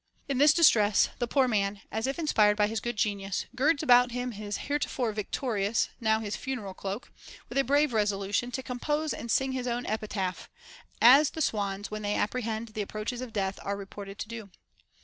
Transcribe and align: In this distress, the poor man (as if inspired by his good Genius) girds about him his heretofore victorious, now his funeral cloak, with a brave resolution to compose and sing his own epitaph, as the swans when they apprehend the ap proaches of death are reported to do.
In 0.27 0.39
this 0.39 0.51
distress, 0.51 1.09
the 1.19 1.27
poor 1.27 1.47
man 1.47 1.81
(as 1.91 2.07
if 2.07 2.17
inspired 2.17 2.57
by 2.57 2.65
his 2.65 2.79
good 2.79 2.95
Genius) 2.97 3.45
girds 3.55 3.83
about 3.83 4.09
him 4.09 4.31
his 4.31 4.57
heretofore 4.65 5.11
victorious, 5.13 5.89
now 5.99 6.19
his 6.19 6.35
funeral 6.35 6.73
cloak, 6.73 7.11
with 7.49 7.57
a 7.59 7.63
brave 7.63 7.93
resolution 7.93 8.49
to 8.53 8.63
compose 8.63 9.13
and 9.13 9.29
sing 9.29 9.51
his 9.51 9.67
own 9.67 9.85
epitaph, 9.85 10.49
as 11.03 11.29
the 11.29 11.39
swans 11.43 11.91
when 11.91 12.01
they 12.01 12.15
apprehend 12.15 12.69
the 12.69 12.81
ap 12.81 12.89
proaches 12.89 13.21
of 13.21 13.31
death 13.31 13.59
are 13.61 13.77
reported 13.77 14.17
to 14.17 14.27
do. 14.27 14.49